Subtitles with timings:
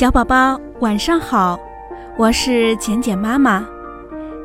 [0.00, 1.60] 小宝宝晚上好，
[2.16, 3.68] 我是简简妈妈。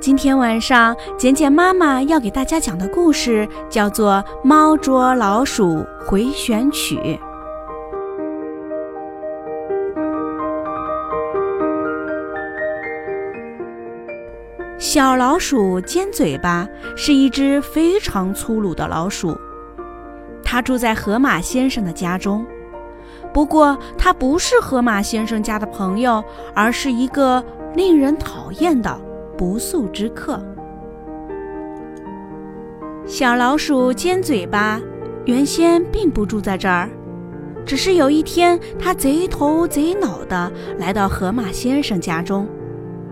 [0.00, 6.96] 今天晚上，简简妈妈要给大家讲的故事叫做《猫捉老鼠回旋曲》。
[14.76, 16.66] 小老鼠尖嘴巴
[16.96, 19.38] 是一只非常粗鲁的老鼠，
[20.42, 22.44] 它住在河马先生的家中。
[23.34, 26.22] 不过，他不是河马先生家的朋友，
[26.54, 27.44] 而是一个
[27.74, 28.96] 令人讨厌的
[29.36, 30.40] 不速之客。
[33.04, 34.80] 小老鼠尖嘴巴
[35.24, 36.88] 原先并不住在这儿，
[37.66, 42.46] 只是有一天，它贼头贼脑地来到河马先生家中，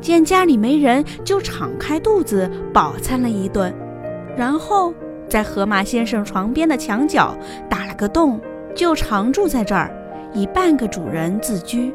[0.00, 3.70] 见家里没人，就敞开肚子饱餐了一顿，
[4.34, 4.94] 然后
[5.28, 7.36] 在河马先生床边的墙角
[7.68, 8.40] 打了个洞，
[8.74, 9.92] 就常住在这儿。
[10.36, 11.92] 以半个主人自居。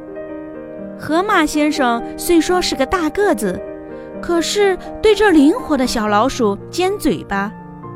[0.99, 3.59] 河马先生虽说是个大个子，
[4.19, 7.51] 可是对这灵活的小老鼠尖嘴巴，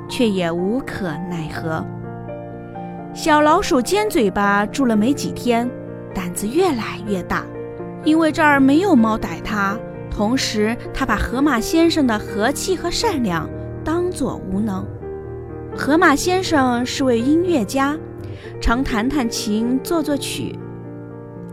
[0.07, 1.83] 却也无可奈何。
[3.13, 5.69] 小老鼠尖嘴巴住了没几天，
[6.13, 7.43] 胆子越来越大，
[8.03, 9.75] 因为这儿没有猫逮它，
[10.11, 13.49] 同时他把河马先生的和气和善良
[13.83, 14.85] 当作无能。
[15.75, 17.97] 河马先生是位音乐家。
[18.59, 20.57] 常弹弹琴，作作曲。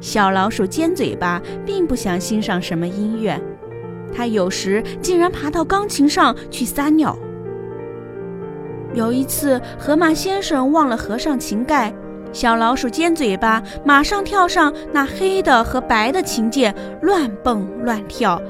[0.00, 3.41] 小老鼠尖嘴巴并不想欣赏什么音乐，
[4.12, 7.16] 它有时竟然爬到钢琴上去撒尿。
[8.94, 11.94] 有一次，河马先生忘了合上琴盖，
[12.33, 18.42] 小老鼠尖嘴巴马上跳上那黑的和白的琴键，乱蹦乱跳，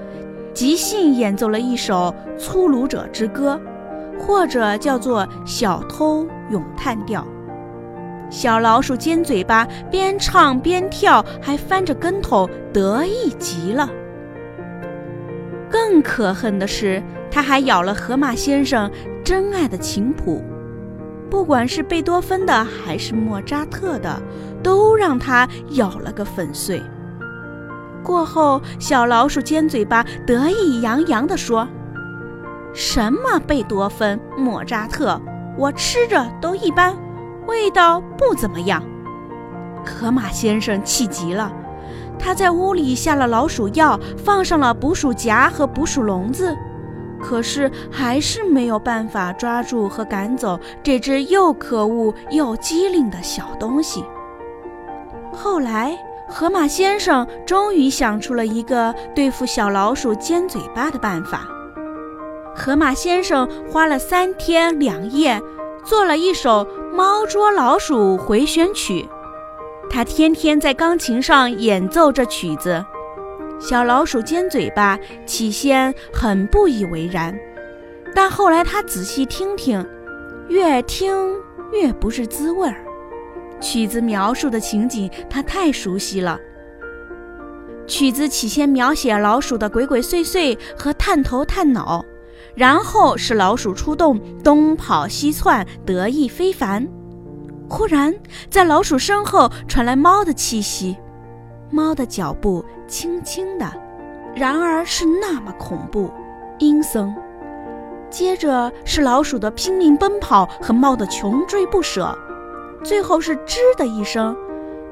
[0.55, 3.61] 即兴演奏了一首《粗鲁者之歌》，
[4.19, 7.21] 或者叫做《小偷咏叹调》。
[8.33, 13.87] 小老鼠尖嘴巴边唱边跳，还翻着跟头，得意极了。
[15.71, 18.91] 更可恨的是，它还咬了河马先生
[19.23, 20.43] 珍爱的琴谱，
[21.29, 24.21] 不管是贝多芬的还是莫扎特的，
[24.63, 26.83] 都让它咬了个粉碎。
[28.03, 31.69] 过后，小老鼠尖嘴巴得意洋洋地说
[32.73, 35.21] ：“什么贝多芬、莫扎特，
[35.59, 36.97] 我吃着都一般。”
[37.53, 38.83] 味道不怎么样，
[39.85, 41.53] 河马先生气极了，
[42.19, 46.57] 他在屋里下了老鼠药，放上了捕鼠夹和捕鼠笼子，
[47.23, 54.03] 可是还是没有办法抓住和赶走这只又可恶又机灵的小东西。
[55.31, 55.95] 后来，
[56.27, 61.47] 河马先生终于想出了一个对付小老鼠尖嘴巴的办法。
[62.55, 65.41] 河马先生花了三天两夜，
[65.85, 66.67] 做了一首。
[66.93, 69.09] 猫捉老鼠回旋曲，
[69.89, 72.85] 他天天在钢琴上演奏着曲子。
[73.59, 77.35] 小老鼠尖嘴巴起先很不以为然，
[78.15, 79.83] 但后来他仔细听听，
[80.49, 81.35] 越听
[81.73, 82.85] 越不是滋味儿。
[83.59, 86.39] 曲子描述的情景他太熟悉了。
[87.87, 92.05] 曲子起先描写老鼠的鬼鬼祟祟和探头探脑。
[92.55, 96.87] 然后是老鼠出动，东跑西窜，得意非凡。
[97.69, 98.15] 忽然，
[98.51, 100.97] 在老鼠身后传来猫的气息，
[101.71, 103.73] 猫的脚步轻轻的，
[104.35, 106.11] 然而是那么恐怖、
[106.59, 107.15] 阴森。
[108.11, 112.15] 接着是老鼠的拼命奔跑和猫的穷追不舍，
[112.85, 114.37] 最后是吱的一声，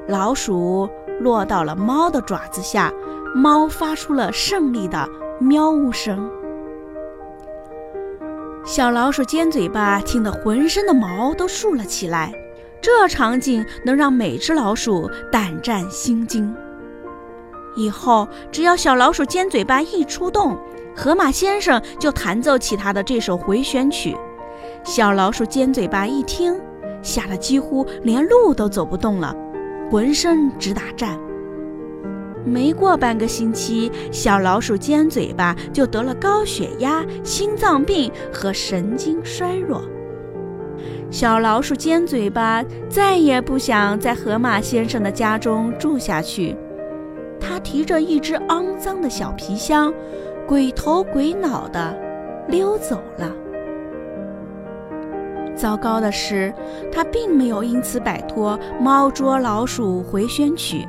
[0.07, 2.91] 老鼠落到了猫的爪子下，
[3.35, 5.07] 猫发出了胜利的
[5.39, 6.27] 喵呜声。
[8.63, 12.31] 小老鼠尖嘴巴听得浑身的毛都竖了起来，
[12.79, 16.55] 这场景能让每只老鼠胆战心惊。
[17.75, 20.55] 以后只要小老鼠尖嘴巴一出动，
[20.95, 24.15] 河马先生就弹奏起他的这首回旋曲。
[24.83, 26.55] 小老鼠尖嘴巴一听，
[27.01, 29.35] 吓得几乎连路都走不动了，
[29.89, 31.19] 浑身直打颤。
[32.43, 39.81] 没过半个星期，小老鼠尖嘴巴就得了高血压、心脏病和神经衰弱。
[41.11, 46.55] 小老鼠尖嘴巴再也不想在河马先生的家中住下去，
[47.39, 49.93] 他提着一只肮脏的小皮箱，
[50.47, 51.95] 鬼头鬼脑的
[52.47, 53.31] 溜走了。
[55.53, 56.51] 糟糕的是，
[56.91, 60.87] 他并没有因此摆脱猫捉老鼠回旋曲，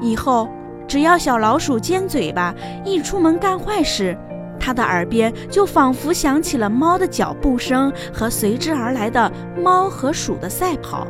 [0.00, 0.48] 以后。
[0.86, 2.54] 只要小老鼠尖嘴巴
[2.84, 4.16] 一出门干坏事，
[4.60, 9.30] 它的耳边就仿佛响起了猫的脚步声和随之而来的
[9.62, 11.06] 猫和鼠的赛跑，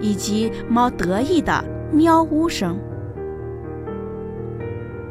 [0.00, 2.78] 以及猫得意的喵呜声。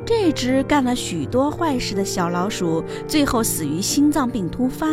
[0.03, 4.88] 这只干了许多坏事的小老鼠，最后死于心脏病突发。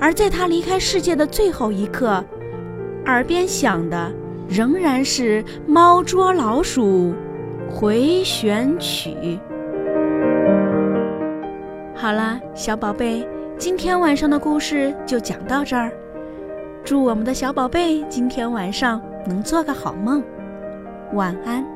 [0.00, 2.24] 而在它离开世界的最后一刻，
[3.06, 4.10] 耳边响的
[4.48, 7.12] 仍然是《猫捉老鼠
[7.70, 9.10] 回旋曲》。
[11.94, 13.26] 好了，小宝贝，
[13.58, 15.90] 今天晚上的故事就讲到这儿。
[16.84, 20.22] 祝我们的小宝贝今天晚上能做个好梦，
[21.14, 21.73] 晚安。